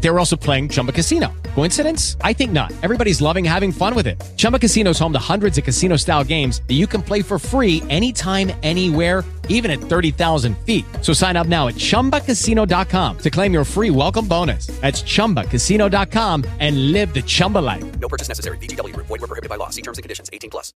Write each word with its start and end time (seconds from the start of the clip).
They 0.00 0.10
were 0.10 0.18
also 0.18 0.36
playing 0.36 0.68
Chumba 0.68 0.92
Casino. 0.92 1.32
Coincidence? 1.54 2.16
I 2.22 2.32
think 2.32 2.52
not. 2.52 2.72
Everybody's 2.82 3.20
loving 3.20 3.44
having 3.44 3.72
fun 3.72 3.94
with 3.94 4.06
it. 4.06 4.22
Chumba 4.36 4.58
Casino 4.58 4.90
is 4.90 4.98
home 4.98 5.12
to 5.12 5.18
hundreds 5.18 5.58
of 5.58 5.64
casino 5.64 5.96
style 5.96 6.22
games 6.22 6.62
that 6.68 6.74
you 6.74 6.86
can 6.86 7.02
play 7.02 7.22
for 7.22 7.38
free 7.38 7.82
anytime, 7.88 8.52
anywhere, 8.62 9.24
even 9.48 9.70
at 9.70 9.78
30,000 9.78 10.56
feet. 10.58 10.84
So 11.02 11.12
sign 11.12 11.36
up 11.36 11.46
now 11.46 11.68
at 11.68 11.74
chumbacasino.com 11.74 13.18
to 13.18 13.30
claim 13.30 13.52
your 13.52 13.64
free 13.64 13.90
welcome 13.90 14.28
bonus. 14.28 14.66
That's 14.80 15.02
chumbacasino.com 15.02 16.44
and 16.60 16.92
live 16.92 17.12
the 17.12 17.22
Chumba 17.22 17.58
life. 17.58 17.84
No 17.98 18.08
purchase 18.08 18.28
necessary. 18.28 18.58
VGW 18.58 18.92
Group. 18.94 19.06
Void 19.06 19.20
were 19.22 19.26
prohibited 19.26 19.50
by 19.50 19.56
law. 19.56 19.70
See 19.70 19.82
terms 19.82 19.98
and 19.98 20.02
conditions. 20.02 20.30
18 20.32 20.50
plus. 20.50 20.72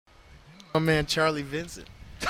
My 0.73 0.79
man 0.79 1.05
Charlie 1.05 1.41
Vincent. 1.41 1.87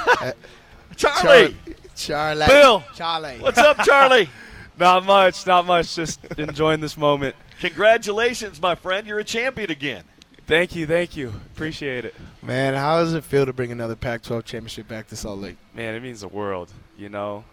Charlie, 0.96 1.56
Charlie. 1.96 2.48
Bill. 2.48 2.84
Charlie. 2.96 3.38
what's 3.40 3.58
up, 3.58 3.78
Charlie? 3.84 4.30
Not 4.80 5.06
much, 5.06 5.46
not 5.46 5.66
much. 5.66 5.96
Just 5.96 6.24
enjoying 6.38 6.80
this 6.80 6.96
moment. 6.98 7.36
Congratulations, 7.60 8.62
my 8.62 8.76
friend. 8.76 9.06
You're 9.06 9.20
a 9.20 9.24
champion 9.24 9.70
again. 9.72 10.04
Thank 10.48 10.76
you, 10.76 10.88
thank 10.88 11.16
you. 11.16 11.30
Appreciate 11.54 12.06
it. 12.06 12.16
Man, 12.42 12.74
how 12.74 12.98
does 13.02 13.14
it 13.14 13.24
feel 13.24 13.46
to 13.46 13.54
bring 13.54 13.72
another 13.72 13.96
Pac-12 13.96 14.46
championship 14.46 14.88
back 14.88 15.08
to 15.08 15.16
Salt 15.16 15.40
Lake? 15.40 15.58
Man, 15.76 15.94
it 15.94 16.02
means 16.02 16.22
the 16.22 16.28
world. 16.28 16.72
You 16.98 17.10
know, 17.10 17.44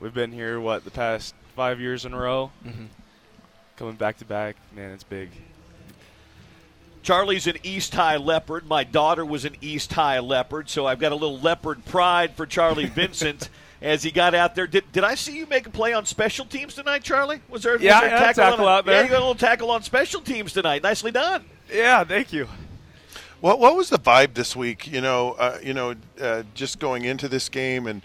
we've 0.00 0.14
been 0.14 0.32
here 0.32 0.58
what 0.58 0.84
the 0.84 0.90
past 0.90 1.34
five 1.54 1.80
years 1.80 2.04
in 2.06 2.14
a 2.14 2.18
row, 2.18 2.50
Mhm. 2.64 2.86
coming 3.76 3.96
back 3.96 4.16
to 4.18 4.24
back. 4.24 4.56
Man, 4.74 4.92
it's 4.92 5.04
big. 5.04 5.28
Charlie's 7.02 7.46
an 7.46 7.56
East 7.62 7.94
High 7.94 8.16
Leopard. 8.16 8.66
My 8.66 8.84
daughter 8.84 9.24
was 9.24 9.44
an 9.44 9.56
East 9.60 9.92
High 9.92 10.18
Leopard, 10.18 10.68
so 10.68 10.86
I've 10.86 10.98
got 10.98 11.12
a 11.12 11.14
little 11.14 11.38
leopard 11.38 11.84
pride 11.84 12.34
for 12.36 12.46
Charlie 12.46 12.86
Vincent 12.94 13.48
as 13.80 14.02
he 14.02 14.10
got 14.10 14.34
out 14.34 14.54
there. 14.54 14.66
Did, 14.66 14.90
did 14.92 15.04
I 15.04 15.14
see 15.14 15.36
you 15.36 15.46
make 15.46 15.66
a 15.66 15.70
play 15.70 15.92
on 15.92 16.04
special 16.04 16.44
teams 16.44 16.74
tonight, 16.74 17.02
Charlie? 17.02 17.40
Was 17.48 17.62
there, 17.62 17.74
was 17.74 17.82
Yeah, 17.82 18.00
there 18.00 18.14
I 18.14 18.18
had 18.18 18.30
a 18.30 18.34
tackle 18.34 18.66
on, 18.66 18.78
out 18.78 18.84
there. 18.84 18.96
Yeah, 18.96 19.02
you 19.04 19.08
got 19.08 19.18
a 19.18 19.20
little 19.20 19.34
tackle 19.34 19.70
on 19.70 19.82
special 19.82 20.20
teams 20.20 20.52
tonight. 20.52 20.82
Nicely 20.82 21.10
done. 21.10 21.44
Yeah, 21.72 22.04
thank 22.04 22.32
you. 22.32 22.48
What 23.40 23.58
what 23.58 23.74
was 23.74 23.88
the 23.88 23.98
vibe 23.98 24.34
this 24.34 24.54
week? 24.54 24.86
You 24.86 25.00
know, 25.00 25.32
uh, 25.32 25.58
you 25.62 25.72
know, 25.72 25.94
uh, 26.20 26.42
just 26.54 26.78
going 26.78 27.06
into 27.06 27.26
this 27.26 27.48
game, 27.48 27.86
and 27.86 28.02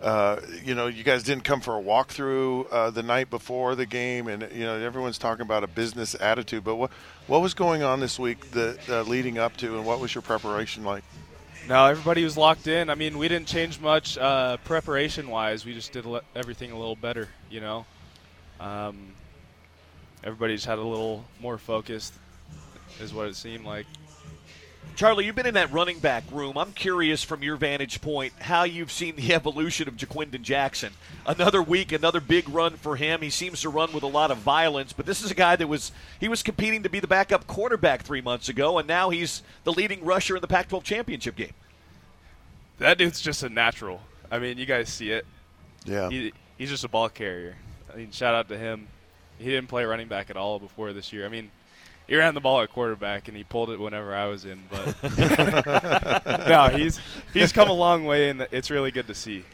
uh, 0.00 0.40
you 0.64 0.74
know, 0.74 0.86
you 0.86 1.02
guys 1.02 1.24
didn't 1.24 1.44
come 1.44 1.60
for 1.60 1.76
a 1.76 1.82
walkthrough 1.82 2.66
uh, 2.70 2.90
the 2.90 3.02
night 3.02 3.30
before 3.30 3.74
the 3.74 3.86
game, 3.86 4.28
and 4.28 4.48
you 4.52 4.64
know, 4.64 4.76
everyone's 4.76 5.18
talking 5.18 5.42
about 5.42 5.64
a 5.64 5.66
business 5.66 6.14
attitude. 6.20 6.62
But 6.62 6.76
what 6.76 6.90
what 7.26 7.42
was 7.42 7.54
going 7.54 7.82
on 7.82 7.98
this 8.00 8.18
week, 8.18 8.52
the 8.52 8.78
uh, 8.88 9.02
leading 9.02 9.38
up 9.38 9.56
to, 9.58 9.76
and 9.76 9.84
what 9.84 9.98
was 9.98 10.14
your 10.14 10.22
preparation 10.22 10.84
like? 10.84 11.02
No, 11.68 11.84
everybody 11.86 12.24
was 12.24 12.36
locked 12.36 12.66
in. 12.66 12.88
I 12.88 12.94
mean, 12.94 13.18
we 13.18 13.28
didn't 13.28 13.48
change 13.48 13.78
much 13.78 14.16
uh, 14.16 14.56
preparation-wise. 14.64 15.66
We 15.66 15.74
just 15.74 15.92
did 15.92 16.06
everything 16.34 16.70
a 16.70 16.78
little 16.78 16.96
better. 16.96 17.28
You 17.50 17.60
know, 17.60 17.86
um, 18.60 19.14
had 20.22 20.32
a 20.78 20.82
little 20.82 21.24
more 21.40 21.58
focused, 21.58 22.14
is 23.00 23.12
what 23.12 23.28
it 23.28 23.36
seemed 23.36 23.64
like. 23.64 23.86
Charlie, 24.96 25.26
you've 25.26 25.36
been 25.36 25.46
in 25.46 25.54
that 25.54 25.72
running 25.72 26.00
back 26.00 26.24
room. 26.32 26.58
I'm 26.58 26.72
curious 26.72 27.22
from 27.22 27.42
your 27.42 27.56
vantage 27.56 28.00
point 28.00 28.32
how 28.40 28.64
you've 28.64 28.90
seen 28.90 29.14
the 29.14 29.32
evolution 29.34 29.86
of 29.86 29.96
Ja'Quinden 29.96 30.42
Jackson. 30.42 30.92
Another 31.24 31.62
week, 31.62 31.92
another 31.92 32.20
big 32.20 32.48
run 32.48 32.74
for 32.76 32.96
him. 32.96 33.22
He 33.22 33.30
seems 33.30 33.60
to 33.60 33.68
run 33.68 33.92
with 33.92 34.02
a 34.02 34.08
lot 34.08 34.30
of 34.32 34.38
violence, 34.38 34.92
but 34.92 35.06
this 35.06 35.22
is 35.22 35.30
a 35.30 35.34
guy 35.34 35.54
that 35.56 35.68
was 35.68 35.92
he 36.18 36.28
was 36.28 36.42
competing 36.42 36.82
to 36.82 36.88
be 36.88 36.98
the 36.98 37.06
backup 37.06 37.46
quarterback 37.46 38.02
three 38.02 38.20
months 38.20 38.48
ago, 38.48 38.78
and 38.78 38.88
now 38.88 39.10
he's 39.10 39.42
the 39.62 39.72
leading 39.72 40.04
rusher 40.04 40.34
in 40.34 40.40
the 40.40 40.48
Pac-12 40.48 40.82
championship 40.82 41.36
game. 41.36 41.52
That 42.78 42.98
dude's 42.98 43.20
just 43.20 43.42
a 43.42 43.48
natural. 43.48 44.00
I 44.30 44.38
mean, 44.38 44.58
you 44.58 44.66
guys 44.66 44.88
see 44.88 45.10
it. 45.10 45.26
Yeah, 45.84 46.10
He, 46.10 46.32
he's 46.56 46.70
just 46.70 46.84
a 46.84 46.88
ball 46.88 47.08
carrier. 47.08 47.56
I 47.92 47.96
mean, 47.96 48.10
shout 48.10 48.34
out 48.34 48.48
to 48.48 48.58
him. 48.58 48.88
He 49.38 49.46
didn't 49.46 49.68
play 49.68 49.84
running 49.84 50.08
back 50.08 50.30
at 50.30 50.36
all 50.36 50.58
before 50.58 50.92
this 50.92 51.12
year. 51.12 51.24
I 51.24 51.28
mean, 51.28 51.50
he 52.08 52.16
ran 52.16 52.34
the 52.34 52.40
ball 52.40 52.62
at 52.62 52.72
quarterback 52.72 53.28
and 53.28 53.36
he 53.36 53.44
pulled 53.44 53.70
it 53.70 53.78
whenever 53.78 54.14
I 54.14 54.26
was 54.26 54.46
in. 54.46 54.62
But 54.70 54.96
no, 56.48 56.68
he's 56.68 56.98
he's 57.34 57.52
come 57.52 57.68
a 57.68 57.74
long 57.74 58.04
way, 58.06 58.30
and 58.30 58.48
it's 58.50 58.70
really 58.70 58.90
good 58.90 59.06
to 59.06 59.14
see. 59.14 59.44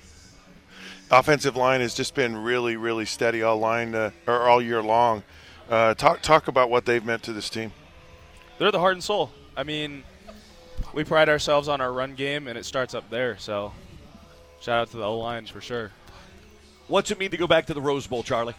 offensive 1.10 1.56
line 1.56 1.80
has 1.80 1.94
just 1.94 2.14
been 2.14 2.36
really, 2.36 2.76
really 2.76 3.04
steady 3.04 3.42
all 3.42 3.58
line 3.58 3.94
uh, 3.94 4.12
or 4.26 4.48
all 4.48 4.62
year 4.62 4.82
long. 4.82 5.24
Uh, 5.68 5.94
talk 5.94 6.22
talk 6.22 6.46
about 6.46 6.70
what 6.70 6.86
they've 6.86 7.04
meant 7.04 7.24
to 7.24 7.32
this 7.32 7.50
team. 7.50 7.72
They're 8.58 8.70
the 8.70 8.78
heart 8.78 8.94
and 8.94 9.02
soul. 9.02 9.32
I 9.56 9.64
mean, 9.64 10.04
we 10.92 11.02
pride 11.02 11.28
ourselves 11.28 11.66
on 11.66 11.80
our 11.80 11.92
run 11.92 12.14
game, 12.14 12.46
and 12.46 12.56
it 12.56 12.64
starts 12.64 12.94
up 12.94 13.10
there. 13.10 13.36
So, 13.38 13.72
shout 14.60 14.82
out 14.82 14.90
to 14.92 14.96
the 14.98 15.04
O 15.04 15.18
lines 15.18 15.50
for 15.50 15.60
sure. 15.60 15.90
What's 16.86 17.10
it 17.10 17.18
mean 17.18 17.30
to 17.30 17.36
go 17.36 17.48
back 17.48 17.66
to 17.66 17.74
the 17.74 17.80
Rose 17.80 18.06
Bowl, 18.06 18.22
Charlie? 18.22 18.54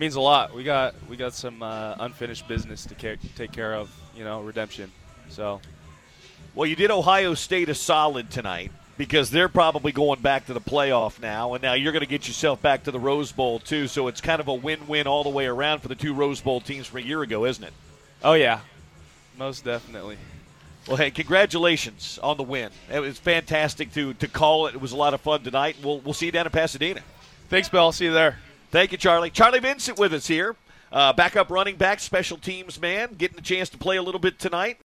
Means 0.00 0.16
a 0.16 0.20
lot. 0.20 0.54
We 0.54 0.64
got 0.64 0.94
we 1.08 1.16
got 1.16 1.34
some 1.34 1.62
uh, 1.62 1.94
unfinished 2.00 2.48
business 2.48 2.86
to 2.86 2.94
ca- 2.94 3.18
take 3.36 3.52
care 3.52 3.74
of. 3.74 3.94
You 4.16 4.24
know, 4.24 4.40
redemption. 4.40 4.90
So. 5.28 5.60
Well, 6.52 6.66
you 6.66 6.74
did 6.74 6.90
Ohio 6.90 7.34
State 7.34 7.68
a 7.68 7.76
solid 7.76 8.28
tonight 8.30 8.72
because 8.98 9.30
they're 9.30 9.48
probably 9.48 9.92
going 9.92 10.20
back 10.20 10.46
to 10.46 10.52
the 10.52 10.60
playoff 10.60 11.20
now, 11.22 11.54
and 11.54 11.62
now 11.62 11.74
you're 11.74 11.92
going 11.92 12.02
to 12.02 12.08
get 12.08 12.26
yourself 12.26 12.60
back 12.60 12.82
to 12.84 12.90
the 12.90 12.98
Rose 12.98 13.30
Bowl 13.30 13.60
too. 13.60 13.86
So 13.86 14.08
it's 14.08 14.20
kind 14.20 14.40
of 14.40 14.48
a 14.48 14.54
win-win 14.54 15.06
all 15.06 15.22
the 15.22 15.30
way 15.30 15.46
around 15.46 15.80
for 15.80 15.88
the 15.88 15.94
two 15.94 16.12
Rose 16.12 16.40
Bowl 16.40 16.60
teams 16.60 16.88
from 16.88 16.98
a 16.98 17.02
year 17.02 17.22
ago, 17.22 17.44
isn't 17.44 17.62
it? 17.62 17.72
Oh 18.24 18.32
yeah, 18.32 18.60
most 19.38 19.64
definitely. 19.64 20.16
Well, 20.88 20.96
hey, 20.96 21.12
congratulations 21.12 22.18
on 22.20 22.36
the 22.36 22.42
win. 22.42 22.70
It 22.92 23.00
was 23.00 23.18
fantastic 23.18 23.92
to 23.94 24.14
to 24.14 24.26
call 24.26 24.66
it. 24.66 24.74
It 24.74 24.80
was 24.80 24.92
a 24.92 24.96
lot 24.96 25.14
of 25.14 25.20
fun 25.20 25.42
tonight. 25.42 25.76
We'll 25.84 26.00
we'll 26.00 26.14
see 26.14 26.26
you 26.26 26.32
down 26.32 26.46
in 26.46 26.52
Pasadena. 26.52 27.00
Thanks, 27.48 27.68
Bill. 27.68 27.82
I'll 27.82 27.92
see 27.92 28.06
you 28.06 28.12
there. 28.12 28.38
Thank 28.70 28.92
you, 28.92 28.98
Charlie. 28.98 29.30
Charlie 29.30 29.58
Vincent 29.58 29.98
with 29.98 30.14
us 30.14 30.28
here. 30.28 30.54
Uh, 30.92 31.12
backup 31.12 31.50
running 31.50 31.76
back, 31.76 31.98
special 32.00 32.36
teams 32.36 32.80
man, 32.80 33.14
getting 33.14 33.38
a 33.38 33.42
chance 33.42 33.68
to 33.68 33.78
play 33.78 33.96
a 33.96 34.02
little 34.02 34.20
bit 34.20 34.38
tonight. 34.38 34.78